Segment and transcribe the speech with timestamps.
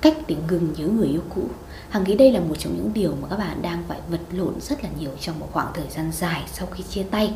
[0.00, 1.42] cách để ngừng nhớ người yêu cũ.
[1.88, 4.60] Hằng nghĩ đây là một trong những điều mà các bạn đang phải vật lộn
[4.60, 7.34] rất là nhiều trong một khoảng thời gian dài sau khi chia tay.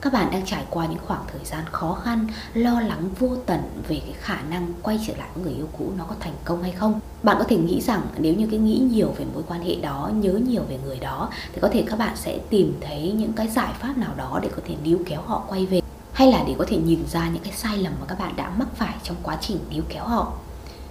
[0.00, 3.60] Các bạn đang trải qua những khoảng thời gian khó khăn, lo lắng vô tận
[3.88, 6.62] về cái khả năng quay trở lại với người yêu cũ nó có thành công
[6.62, 7.00] hay không.
[7.22, 10.10] Bạn có thể nghĩ rằng nếu như cái nghĩ nhiều về mối quan hệ đó,
[10.14, 13.48] nhớ nhiều về người đó, thì có thể các bạn sẽ tìm thấy những cái
[13.48, 15.80] giải pháp nào đó để có thể níu kéo họ quay về,
[16.12, 18.52] hay là để có thể nhìn ra những cái sai lầm mà các bạn đã
[18.58, 20.32] mắc phải trong quá trình níu kéo họ.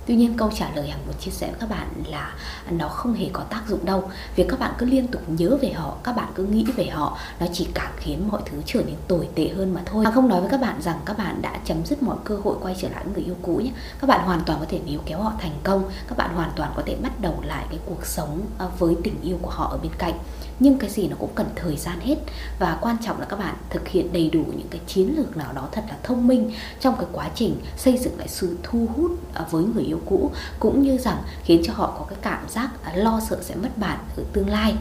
[0.07, 2.33] Tuy nhiên câu trả lời Hằng muốn chia sẻ với các bạn là
[2.69, 4.09] nó không hề có tác dụng đâu.
[4.35, 7.17] Việc các bạn cứ liên tục nhớ về họ, các bạn cứ nghĩ về họ
[7.39, 10.05] Nó chỉ càng khiến mọi thứ trở nên tồi tệ hơn mà thôi.
[10.05, 12.55] Hằng không nói với các bạn rằng các bạn đã chấm dứt mọi cơ hội
[12.61, 13.71] quay trở lại với người yêu cũ nhé.
[14.01, 16.71] Các bạn hoàn toàn có thể níu kéo họ thành công Các bạn hoàn toàn
[16.75, 19.77] có thể bắt đầu lại cái cuộc sống à, với tình yêu của họ ở
[19.77, 20.13] bên cạnh.
[20.59, 22.15] Nhưng cái gì nó cũng cần thời gian hết.
[22.59, 25.53] Và quan trọng là các bạn thực hiện đầy đủ những cái chiến lược nào
[25.53, 26.51] đó thật là thông minh.
[26.79, 30.31] Trong cái quá trình xây dựng lại sự thu hút à, với người yêu cũ,
[30.59, 33.77] cũng như rằng khiến cho họ có cái cảm giác à, lo sợ sẽ mất
[33.77, 34.75] bạn ở tương lai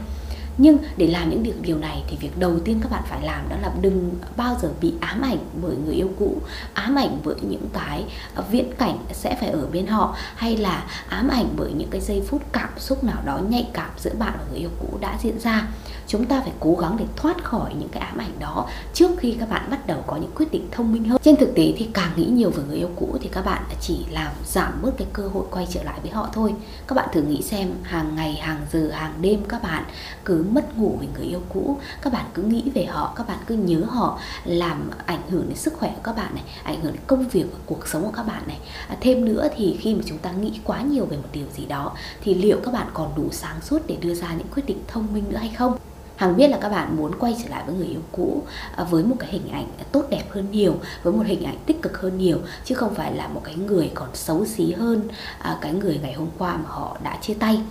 [0.57, 3.49] nhưng để làm những điều, điều này thì việc đầu tiên các bạn phải làm
[3.49, 6.41] đó là đừng bao giờ bị ám ảnh bởi người yêu cũ
[6.73, 8.03] ám ảnh bởi những cái
[8.51, 12.23] viễn cảnh sẽ phải ở bên họ hay là ám ảnh bởi những cái giây
[12.27, 15.39] phút cảm xúc nào đó nhạy cảm giữa bạn và người yêu cũ đã diễn
[15.39, 15.67] ra.
[16.07, 19.35] Chúng ta phải cố gắng để thoát khỏi những cái ám ảnh đó trước khi
[19.39, 21.21] các bạn bắt đầu có những quyết định thông minh hơn.
[21.23, 24.05] Trên thực tế thì càng nghĩ nhiều về người yêu cũ thì các bạn chỉ
[24.11, 26.53] làm giảm bớt cái cơ hội quay trở lại với họ thôi.
[26.87, 29.83] Các bạn thử nghĩ xem hàng ngày hàng giờ hàng đêm các bạn
[30.25, 31.77] cứ mất ngủ về người yêu cũ.
[32.01, 35.57] Các bạn cứ nghĩ về họ các bạn cứ nhớ họ làm ảnh hưởng đến
[35.57, 38.11] sức khỏe của các bạn này ảnh hưởng đến công việc và cuộc sống của
[38.15, 38.57] các bạn này.
[38.87, 41.65] À, thêm nữa thì khi mà chúng ta nghĩ quá nhiều về một điều gì
[41.65, 44.79] đó thì liệu các bạn còn đủ sáng suốt để đưa ra những quyết định
[44.87, 45.77] thông minh nữa hay không?
[46.15, 48.43] Hằng biết là các bạn muốn quay trở lại với người yêu cũ
[48.75, 51.81] à, với một cái hình ảnh tốt đẹp hơn nhiều, với một hình ảnh tích
[51.81, 55.07] cực hơn nhiều chứ không phải là một cái người còn xấu xí hơn
[55.39, 57.61] à, cái người ngày hôm qua mà họ đã chia tay.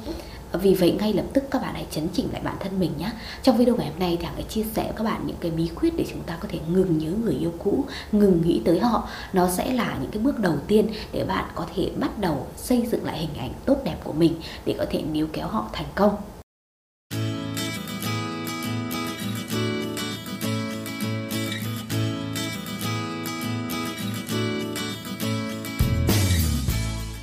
[0.53, 3.11] Vì vậy ngay lập tức các bạn hãy chấn chỉnh lại bản thân mình nhé.
[3.43, 5.51] Trong video ngày hôm nay thì Hằng sẽ chia sẻ với các bạn những cái
[5.51, 8.81] bí quyết để chúng ta có thể ngừng nhớ người yêu cũ Ngừng nghĩ tới
[8.81, 9.09] họ.
[9.33, 12.87] Nó sẽ là những cái bước đầu tiên để bạn có thể bắt đầu xây
[12.87, 15.87] dựng lại hình ảnh tốt đẹp của mình Để có thể níu kéo họ thành
[15.95, 16.17] công.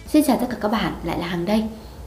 [0.07, 1.63] Xin chào tất cả các bạn, lại là Hằng đây.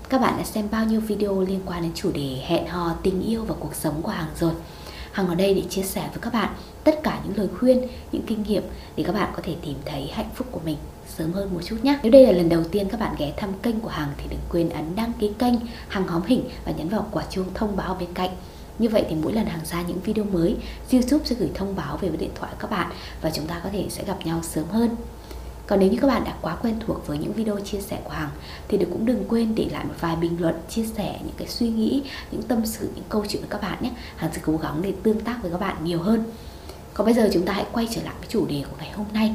[0.08, 3.22] Các bạn đã xem bao nhiêu video liên quan đến chủ đề hẹn hò, tình
[3.22, 4.52] yêu và cuộc sống của Hằng rồi
[5.12, 8.22] Hằng ở đây để chia sẻ với các bạn tất cả những lời khuyên, những
[8.26, 8.62] kinh nghiệm
[8.96, 10.76] để các bạn có thể tìm thấy hạnh phúc của mình
[11.08, 11.98] sớm hơn một chút nhé.
[12.02, 14.40] Nếu đây là lần đầu tiên các bạn ghé thăm kênh của Hằng thì đừng
[14.48, 15.54] quên ấn đăng ký kênh
[15.88, 18.30] Hằng hóm hình và nhấn vào quả chuông thông báo bên cạnh.
[18.78, 20.56] Như vậy thì mỗi lần Hằng ra những video mới,
[20.92, 22.90] YouTube sẽ gửi thông báo về với điện thoại các bạn
[23.20, 24.96] và chúng ta có thể sẽ gặp nhau sớm hơn.
[25.66, 28.10] Còn nếu như các bạn đã quá quen thuộc với những video chia sẻ của
[28.10, 28.30] Hằng
[28.68, 31.68] thì cũng đừng quên để lại một vài bình luận chia sẻ những cái suy
[31.68, 33.90] nghĩ, những tâm sự, những câu chuyện với các bạn nhé.
[34.16, 36.24] Hằng sẽ cố gắng để tương tác với các bạn nhiều hơn.
[36.94, 39.06] Còn bây giờ chúng ta hãy quay trở lại với chủ đề của ngày hôm
[39.12, 39.34] nay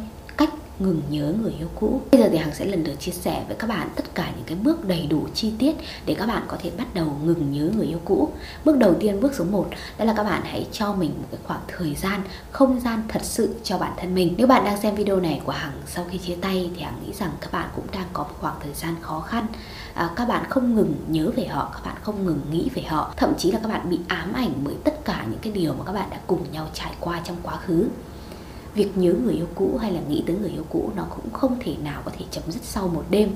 [0.83, 2.01] ngừng nhớ người yêu cũ.
[2.11, 4.45] Bây giờ thì Hằng sẽ lần lượt chia sẻ với các bạn tất cả những
[4.45, 5.75] cái bước đầy đủ chi tiết
[6.05, 8.29] để các bạn có thể bắt đầu ngừng nhớ người yêu cũ.
[8.65, 11.39] Bước đầu tiên, bước số 1 đó là các bạn hãy cho mình một cái
[11.43, 12.21] khoảng thời gian,
[12.51, 14.33] không gian thật sự cho bản thân mình.
[14.37, 17.13] Nếu bạn đang xem video này của Hằng sau khi chia tay thì Hằng nghĩ
[17.13, 19.45] rằng các bạn cũng đang có một khoảng thời gian khó khăn.
[19.93, 23.13] À, Các bạn không ngừng nhớ về họ, các bạn không ngừng nghĩ về họ.
[23.17, 25.83] Thậm chí là các bạn bị ám ảnh bởi tất cả những cái điều mà
[25.85, 27.87] các bạn đã cùng nhau trải qua trong quá khứ
[28.75, 31.57] việc nhớ người yêu cũ hay là nghĩ tới người yêu cũ nó cũng không
[31.59, 33.31] thể nào có thể chấm dứt sau một đêm.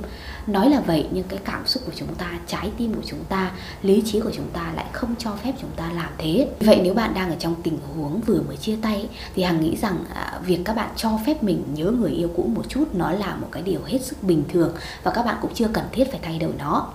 [0.48, 3.52] Nói là vậy nhưng cái cảm xúc của chúng ta trái tim của chúng ta
[3.82, 6.50] lý trí của chúng ta lại không cho phép chúng ta làm thế.
[6.60, 9.76] Vậy nếu bạn đang ở trong tình huống vừa mới chia tay thì hằng nghĩ
[9.76, 13.12] rằng à, việc các bạn cho phép mình nhớ người yêu cũ một chút nó
[13.12, 14.74] là một cái điều hết sức bình thường
[15.04, 16.88] và các bạn cũng chưa cần thiết phải thay đổi nó.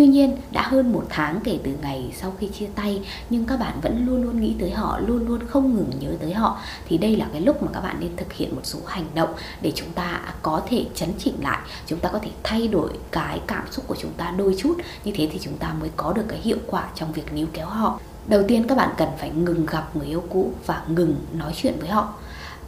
[0.00, 3.60] Tuy nhiên, đã hơn một tháng kể từ ngày sau khi chia tay nhưng các
[3.60, 6.98] bạn vẫn luôn luôn nghĩ tới họ, luôn luôn không ngừng nhớ tới họ thì
[6.98, 9.28] đây là cái lúc mà các bạn nên thực hiện một số hành động
[9.62, 13.40] để chúng ta có thể chấn chỉnh lại, chúng ta có thể thay đổi cái
[13.46, 16.24] cảm xúc của chúng ta đôi chút, như thế thì chúng ta mới có được
[16.28, 18.00] cái hiệu quả trong việc níu kéo họ.
[18.26, 21.74] Đầu tiên các bạn cần phải ngừng gặp người yêu cũ và ngừng nói chuyện
[21.80, 22.14] với họ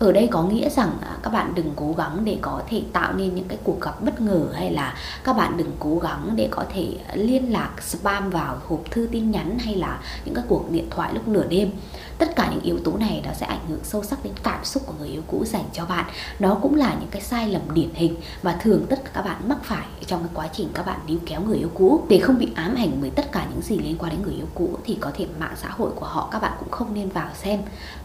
[0.02, 3.12] ở đây có nghĩa rằng à, các bạn đừng cố gắng để có thể tạo
[3.12, 4.94] nên những cái cuộc gặp bất ngờ hay là
[5.24, 9.30] các bạn đừng cố gắng để có thể liên lạc, spam vào hộp thư tin
[9.30, 11.70] nhắn hay là những cái cuộc điện thoại lúc nửa đêm.
[12.18, 14.82] Tất cả những yếu tố này nó sẽ ảnh hưởng sâu sắc đến cảm xúc
[14.86, 16.04] của người yêu cũ dành cho bạn.
[16.38, 19.48] Đó cũng là những cái sai lầm điển hình mà thường tất cả các bạn
[19.48, 22.04] mắc phải trong cái quá trình các bạn níu kéo người yêu cũ.
[22.08, 24.46] Để không bị ám ảnh bởi tất cả những gì liên quan đến người yêu
[24.54, 27.28] cũ thì có thể mạng xã hội của họ các bạn cũng không nên vào
[27.34, 27.60] xem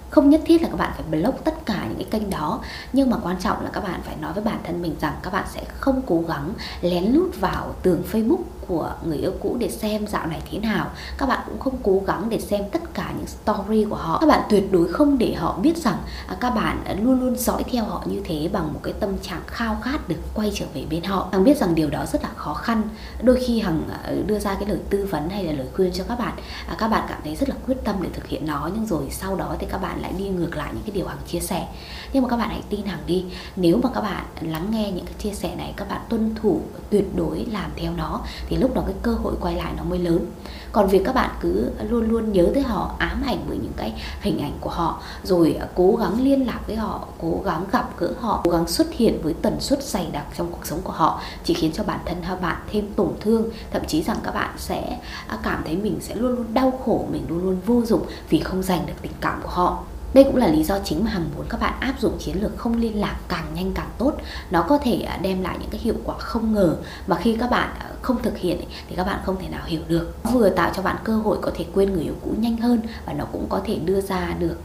[0.09, 2.59] không nhất thiết là các bạn phải block tất cả những cái kênh đó,
[2.93, 5.33] nhưng mà quan trọng là các bạn phải nói với bản thân mình rằng các
[5.33, 9.69] bạn sẽ không cố gắng lén lút vào tường Facebook của người yêu cũ để
[9.69, 10.87] xem dạo này thế nào.
[11.17, 14.17] Các bạn cũng không cố gắng để xem tất cả những story của họ.
[14.21, 17.63] Các bạn tuyệt đối không để họ biết rằng à, các bạn luôn luôn dõi
[17.71, 20.85] theo họ như thế bằng một cái tâm trạng khao khát được quay trở về
[20.89, 21.27] bên họ.
[21.31, 22.81] Hằng biết rằng điều đó rất là khó khăn.
[23.21, 26.03] Đôi khi hằng à, đưa ra cái lời tư vấn hay là lời khuyên cho
[26.07, 26.33] các bạn
[26.67, 29.07] à, các bạn cảm thấy rất là quyết tâm để thực hiện nó, nhưng rồi
[29.11, 31.67] sau đó thì các bạn lại đi ngược lại những cái điều hằng chia sẻ.
[32.13, 35.05] Nhưng mà các bạn hãy tin hằng đi, nếu mà các bạn lắng nghe những
[35.05, 38.75] cái chia sẻ này, các bạn tuân thủ, tuyệt đối làm theo nó, thì lúc
[38.75, 40.25] đó cái cơ hội quay lại nó mới lớn.
[40.71, 43.93] Còn việc các bạn cứ luôn luôn nhớ tới họ, ám ảnh với những cái
[44.21, 47.97] hình ảnh của họ, rồi à, cố gắng liên lạc với họ, cố gắng gặp
[47.97, 50.93] gỡ họ, cố gắng xuất hiện với tần suất dày đặc trong cuộc sống của
[50.93, 53.49] họ, chỉ khiến cho bản thân hai bạn thêm tổn thương.
[53.71, 57.05] Thậm chí rằng các bạn sẽ à, cảm thấy mình sẽ luôn luôn đau khổ,
[57.11, 59.83] mình luôn luôn vô dụng vì không giành được tình cảm của họ
[60.13, 62.57] đây cũng là lý do chính mà Hằng muốn các bạn áp dụng chiến lược
[62.57, 64.13] không liên lạc càng nhanh càng tốt.
[64.51, 66.77] Nó có thể à, đem lại những cái hiệu quả không ngờ
[67.07, 69.81] mà khi các bạn à, không thực hiện thì các bạn không thể nào hiểu
[69.87, 70.15] được.
[70.23, 72.81] Nó vừa tạo cho bạn cơ hội có thể quên người yêu cũ nhanh hơn
[73.05, 74.57] và nó cũng có thể đưa ra được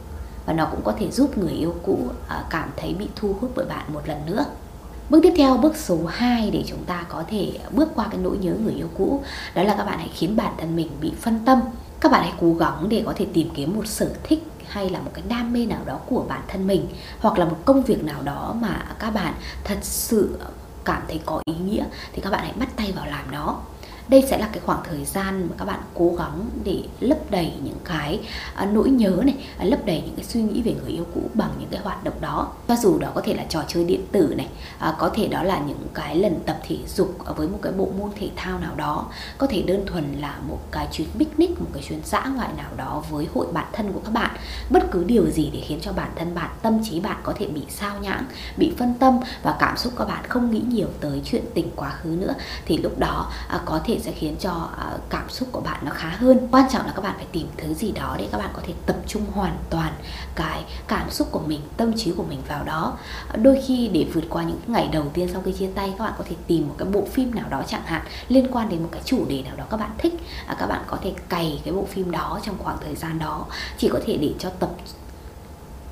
[0.45, 3.51] và nó cũng có thể giúp người yêu cũ à, cảm thấy bị thu hút
[3.55, 4.45] bởi bạn một lần nữa.
[5.09, 8.37] Bước tiếp theo, bước số 2 để chúng ta có thể bước qua cái nỗi
[8.37, 9.23] nhớ người yêu cũ
[9.55, 11.59] Đó là các bạn hãy khiến bản thân mình bị phân tâm
[11.99, 14.99] Các bạn hãy cố gắng để có thể tìm kiếm một sở thích hay là
[14.99, 16.87] một cái đam mê nào đó của bản thân mình,
[17.19, 19.33] hoặc là một công việc nào đó mà các bạn
[19.63, 20.39] thật sự
[20.85, 23.57] cảm thấy có ý nghĩa, thì các bạn hãy bắt tay vào làm nó
[24.07, 27.53] đây sẽ là cái khoảng thời gian mà các bạn cố gắng để lấp đầy
[27.63, 28.19] những cái
[28.55, 31.21] à, nỗi nhớ này à, lấp đầy những cái suy nghĩ về người yêu cũ
[31.33, 32.51] bằng những cái hoạt động đó.
[32.67, 34.47] Cho dù đó có thể là trò chơi điện tử này
[34.79, 37.89] à, có thể đó là những cái lần tập thể dục với một cái bộ
[37.99, 39.05] môn thể thao nào đó,
[39.37, 42.71] có thể đơn thuần là một cái chuyến picnic, một cái chuyến dã ngoại nào
[42.77, 44.35] đó với hội bạn thân của các bạn.
[44.69, 47.47] Bất cứ điều gì để khiến cho bản thân bạn, tâm trí bạn có thể
[47.47, 48.25] bị sao nhãng,
[48.57, 51.89] bị phân tâm và cảm xúc các bạn không nghĩ nhiều tới chuyện tình quá
[51.89, 52.33] khứ nữa,
[52.65, 53.31] thì lúc đó
[53.65, 56.47] có thể sẽ khiến cho à, cảm xúc của bạn nó khá hơn.
[56.51, 58.73] Quan trọng là các bạn phải tìm thứ gì đó để các bạn có thể
[58.85, 59.93] tập trung hoàn toàn
[60.35, 62.97] cái cảm xúc của mình, tâm trí của mình vào đó.
[63.35, 66.13] Đôi khi để vượt qua những ngày đầu tiên sau khi chia tay, các bạn
[66.17, 68.89] có thể tìm một cái bộ phim nào đó chẳng hạn, liên quan đến một
[68.91, 70.13] cái chủ đề nào đó các bạn thích
[70.47, 73.45] à, các bạn có thể cày cái bộ phim đó trong khoảng thời gian đó.
[73.77, 74.69] Chỉ có thể để cho tập,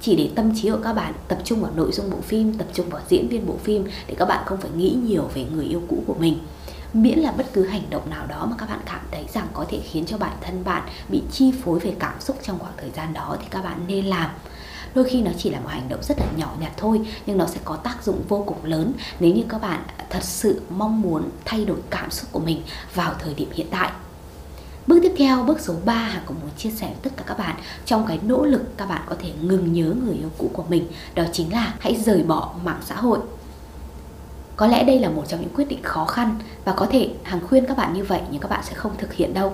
[0.01, 2.67] chỉ để tâm trí của các bạn tập trung vào nội dung bộ phim, tập
[2.73, 5.65] trung vào diễn viên bộ phim, để các bạn không phải nghĩ nhiều về người
[5.65, 6.37] yêu cũ của mình
[6.93, 9.65] miễn là bất cứ hành động nào đó mà các bạn cảm thấy rằng có
[9.69, 12.89] thể khiến cho bản thân bạn bị chi phối về cảm xúc trong khoảng thời
[12.89, 14.29] gian đó thì các bạn nên làm.
[14.95, 17.45] Đôi khi nó chỉ là một hành động rất là nhỏ nhặt thôi nhưng nó
[17.45, 21.29] sẽ có tác dụng vô cùng lớn nếu như các bạn thật sự mong muốn
[21.45, 22.61] thay đổi cảm xúc của mình
[22.95, 23.91] vào thời điểm hiện tại.
[24.87, 27.37] Bước tiếp theo, bước số 3 hà cũng muốn chia sẻ với tất cả các
[27.37, 27.55] bạn
[27.85, 30.87] trong cái nỗ lực các bạn có thể ngừng nhớ người yêu cũ của mình
[31.15, 33.19] đó chính là hãy rời bỏ mạng xã hội
[34.61, 36.35] có lẽ đây là một trong những quyết định khó khăn
[36.65, 39.13] và có thể hàng khuyên các bạn như vậy nhưng các bạn sẽ không thực
[39.13, 39.53] hiện đâu.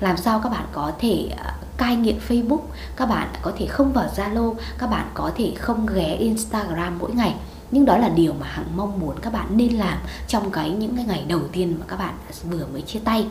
[0.00, 2.60] Làm sao các bạn có thể à, cai nghiện Facebook,
[2.96, 7.12] các bạn có thể không vào Zalo, các bạn có thể không ghé Instagram mỗi
[7.14, 7.34] ngày.
[7.70, 10.96] Nhưng đó là điều mà hằng mong muốn các bạn nên làm trong cái những
[10.96, 12.14] cái ngày đầu tiên mà các bạn
[12.50, 13.26] vừa mới chia tay.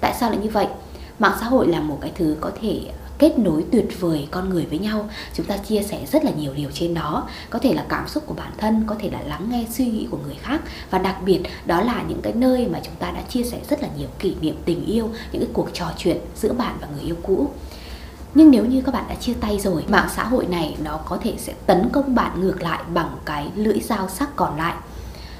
[0.00, 0.66] Tại sao lại như vậy?
[1.18, 2.80] Mạng xã hội là một cái thứ có thể
[3.22, 5.08] kết nối tuyệt vời con người với nhau.
[5.34, 7.28] Chúng ta chia sẻ rất là nhiều điều trên đó.
[7.50, 10.06] Có thể là cảm xúc của bản thân, có thể là lắng nghe suy nghĩ
[10.10, 10.60] của người khác.
[10.90, 13.82] Và đặc biệt, đó là những cái nơi mà chúng ta đã chia sẻ rất
[13.82, 17.02] là nhiều kỷ niệm tình yêu, những cái cuộc trò chuyện giữa bạn và người
[17.02, 17.50] yêu cũ.
[18.34, 21.18] Nhưng nếu như các bạn đã chia tay rồi, mạng xã hội này nó có
[21.22, 24.74] thể sẽ tấn công bạn ngược lại bằng cái lưỡi dao sắc còn lại.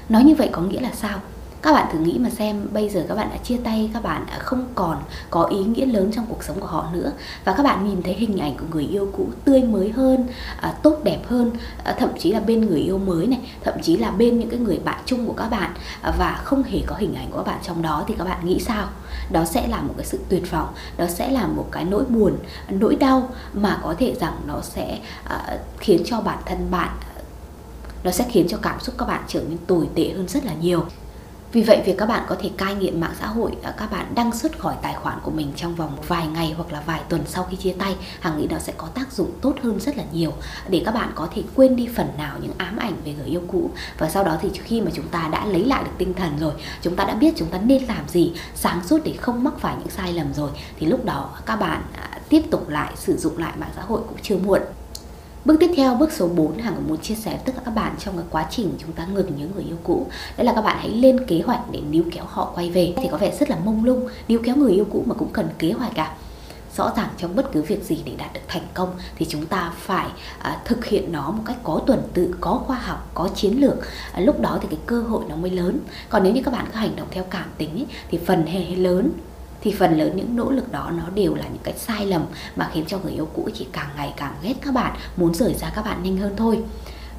[0.09, 1.19] Nói như vậy có nghĩa là sao?
[1.63, 4.25] Các bạn thử nghĩ mà xem bây giờ các bạn đã chia tay các bạn
[4.27, 7.11] đã không còn có ý nghĩa lớn trong cuộc sống của họ nữa.
[7.45, 10.27] Và các bạn nhìn thấy hình ảnh của người yêu cũ tươi mới hơn
[10.61, 11.51] à, tốt đẹp hơn
[11.83, 14.59] à, thậm chí là bên người yêu mới này thậm chí là bên những cái
[14.59, 17.47] người bạn chung của các bạn à, và không hề có hình ảnh của các
[17.47, 18.87] bạn trong đó thì các bạn nghĩ sao?
[19.31, 20.67] Đó sẽ là một cái sự tuyệt vọng
[20.97, 22.37] đó sẽ là một cái nỗi buồn
[22.69, 26.89] nỗi đau mà có thể rằng nó sẽ à, khiến cho bản thân bạn
[28.03, 30.53] nó sẽ khiến cho cảm xúc các bạn trở nên tồi tệ hơn rất là
[30.53, 30.85] nhiều
[31.53, 34.05] vì vậy, việc các bạn có thể cai nghiện mạng xã hội à, các bạn
[34.15, 37.21] đăng xuất khỏi tài khoản của mình trong vòng vài ngày hoặc là vài tuần
[37.27, 40.03] sau khi chia tay hàng nghĩ nó sẽ có tác dụng tốt hơn rất là
[40.13, 40.33] nhiều
[40.69, 43.41] để các bạn có thể quên đi phần nào những ám ảnh về người yêu
[43.47, 43.69] cũ.
[43.97, 46.53] Và sau đó thì khi mà chúng ta đã lấy lại được tinh thần rồi,
[46.81, 49.75] chúng ta đã biết chúng ta nên làm gì, sáng suốt để không mắc phải
[49.79, 53.37] những sai lầm rồi, thì lúc đó các bạn à, tiếp tục lại sử dụng
[53.37, 54.61] lại mạng xã hội cũng chưa muộn.
[55.45, 58.17] Bước tiếp theo, bước số 4 Hằng muốn chia sẻ tất cả các bạn trong
[58.17, 60.07] cái quá trình chúng ta ngừng những người yêu cũ.
[60.37, 62.93] Đó là các bạn hãy lên kế hoạch để níu kéo họ quay về.
[62.97, 65.49] Thì có vẻ rất là mông lung, níu kéo người yêu cũ mà cũng cần
[65.57, 66.15] kế hoạch cả
[66.77, 69.73] rõ ràng trong bất cứ việc gì để đạt được thành công thì chúng ta
[69.77, 70.07] phải
[70.39, 73.75] à, thực hiện nó một cách có tuần tự có khoa học có chiến lược.
[74.13, 75.79] À, lúc đó thì cái cơ hội nó mới lớn.
[76.09, 78.75] Còn nếu như các bạn cứ hành động theo cảm tính ấy, thì phần hề
[78.75, 79.11] lớn
[79.63, 82.69] thì phần lớn những nỗ lực đó nó đều là những cái sai lầm mà
[82.73, 85.71] khiến cho người yêu cũ chỉ càng ngày càng ghét các bạn, muốn rời ra
[85.75, 86.59] các bạn nhanh hơn thôi.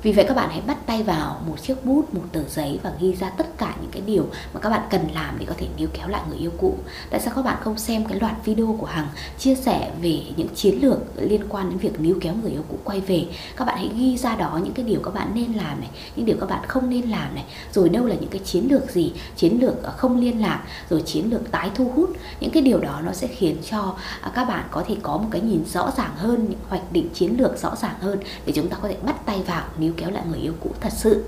[0.03, 2.93] Vì vậy các bạn hãy bắt tay vào một chiếc bút, một tờ giấy và
[3.01, 5.67] ghi ra tất cả những cái điều mà các bạn cần làm để có thể
[5.77, 6.75] níu kéo lại người yêu cũ.
[7.11, 10.49] Tại sao các bạn không xem cái loạt video của Hằng chia sẻ về những
[10.55, 13.27] chiến lược liên quan đến việc níu kéo người yêu cũ quay về.
[13.57, 16.27] Các bạn hãy ghi ra đó những cái điều các bạn nên làm này, những
[16.27, 19.13] điều các bạn không nên làm này, rồi đâu là những cái chiến lược gì,
[19.37, 22.11] chiến lược à, không liên lạc, rồi chiến lược tái thu hút.
[22.41, 25.29] Những cái điều đó nó sẽ khiến cho à, các bạn có thể có một
[25.31, 28.69] cái nhìn rõ ràng hơn, những hoạch định chiến lược rõ ràng hơn để chúng
[28.69, 31.25] ta có thể bắt tay vào níu kéo lại người yêu cũ thật sự.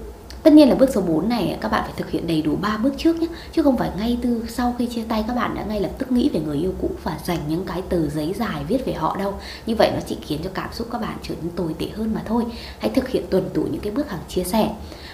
[0.47, 2.76] Tất nhiên là bước số 4 này các bạn phải thực hiện đầy đủ 3
[2.76, 5.65] bước trước nhé Chứ không phải ngay từ sau khi chia tay các bạn đã
[5.65, 8.65] ngay lập tức nghĩ về người yêu cũ Và dành những cái tờ giấy dài
[8.69, 9.35] viết về họ đâu.
[9.67, 12.15] Như vậy nó chỉ khiến cho cảm xúc các bạn trở nên tồi tệ hơn
[12.15, 12.45] mà thôi.
[12.79, 14.71] Hãy thực hiện tuần tủ những cái bước hàng chia sẻ.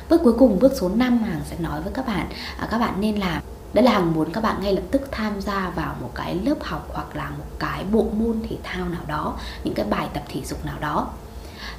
[0.09, 2.27] Bước cuối cùng, bước số 5 hàng sẽ nói với các bạn
[2.59, 3.43] à, Các bạn nên làm
[3.75, 6.57] đó là hàng muốn các bạn ngay lập tức tham gia vào một cái lớp
[6.61, 10.23] học hoặc là một cái bộ môn thể thao nào đó những cái bài tập
[10.29, 11.09] thể dục nào đó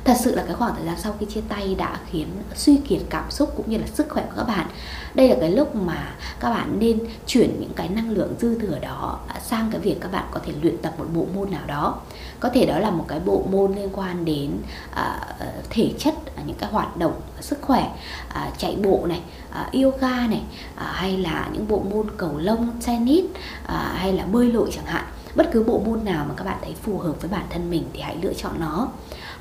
[0.03, 3.01] thật sự là cái khoảng thời gian sau khi chia tay đã khiến suy kiệt
[3.09, 4.67] cảm xúc cũng như là sức khỏe của các bạn.
[5.13, 8.79] Đây là cái lúc mà các bạn nên chuyển những cái năng lượng dư thừa
[8.79, 11.95] đó sang cái việc các bạn có thể luyện tập một bộ môn nào đó.
[12.39, 14.51] Có thể đó là một cái bộ môn liên quan đến
[14.91, 14.99] uh,
[15.69, 17.91] thể chất à, những cái hoạt động sức khỏe
[18.29, 20.41] uh, chạy bộ này uh, yoga này
[20.75, 24.85] uh, hay là những bộ môn cầu lông tennis uh, hay là bơi lội chẳng
[24.85, 25.05] hạn.
[25.35, 27.89] Bất cứ bộ môn nào mà các bạn thấy phù hợp với bản thân mình
[27.93, 28.87] thì hãy lựa chọn nó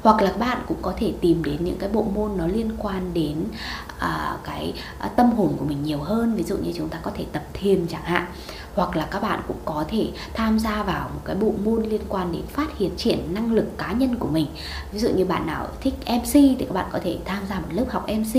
[0.02, 2.70] hoặc là các bạn cũng có thể tìm đến những cái bộ môn nó liên
[2.78, 3.44] quan đến
[4.02, 6.34] à, cái à, tâm hồn của mình nhiều hơn.
[6.34, 8.26] Ví dụ như chúng ta có thể tập thiền chẳng hạn
[8.74, 12.00] hoặc là các bạn cũng có thể tham gia vào một cái bộ môn liên
[12.08, 14.46] quan đến phát hiện triển năng lực cá nhân của mình.
[14.92, 17.68] Ví dụ như bạn nào thích MC thì các bạn có thể tham gia một
[17.70, 18.34] lớp học MC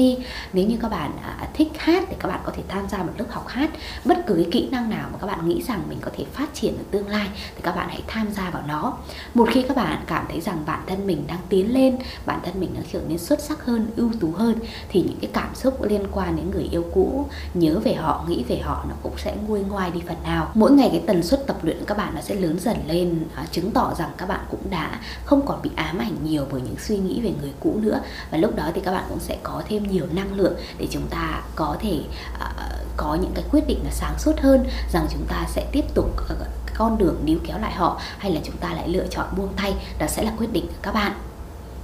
[0.53, 3.11] nếu như các bạn à, thích hát thì các bạn có thể tham gia một
[3.17, 3.69] lớp học hát.
[4.05, 6.53] Bất cứ cái kỹ năng nào mà các bạn nghĩ rằng mình có thể phát
[6.53, 8.97] triển ở tương lai thì các bạn hãy tham gia vào nó.
[9.33, 12.59] Một khi các bạn cảm thấy rằng bản thân mình đang tiến lên bản thân
[12.59, 14.55] mình đang trở nên xuất sắc hơn ưu tú hơn
[14.89, 18.43] thì những cái cảm xúc liên quan đến người yêu cũ nhớ về họ nghĩ
[18.47, 20.51] về họ nó cũng sẽ nguôi ngoai đi phần nào.
[20.53, 23.45] Mỗi ngày cái tần suất tập luyện các bạn nó sẽ lớn dần lên à,
[23.51, 26.75] chứng tỏ rằng các bạn cũng đã không còn bị ám ảnh nhiều bởi những
[26.79, 28.01] suy nghĩ về người cũ nữa.
[28.31, 31.07] Và lúc đó thì các bạn cũng sẽ có thêm nhiều năng lượng để chúng
[31.09, 32.01] ta có thể
[32.39, 32.53] à,
[32.97, 36.15] có những cái quyết định là sáng suốt hơn rằng chúng ta sẽ tiếp tục
[36.29, 36.35] ờ,
[36.75, 39.73] con đường níu kéo lại họ hay là chúng ta lại lựa chọn buông tay.
[39.99, 41.11] Đó sẽ là quyết định của các bạn.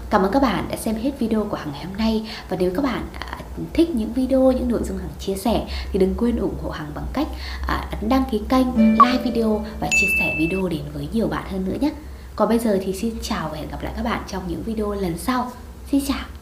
[0.10, 2.30] Cảm ơn các bạn đã xem hết video của Hằng ngày hôm nay.
[2.50, 3.38] Và nếu các bạn à,
[3.74, 6.92] thích những video, những nội dung Hằng chia sẻ Thì đừng quên ủng hộ Hằng
[6.96, 7.28] bằng cách
[7.68, 11.44] à, ấn đăng ký kênh, like video và chia sẻ video đến với nhiều bạn
[11.52, 11.92] hơn nữa nhé.
[12.36, 14.94] Còn bây giờ thì xin chào và hẹn gặp lại các bạn trong những video
[14.94, 15.52] lần sau.
[15.92, 16.39] Xin chào.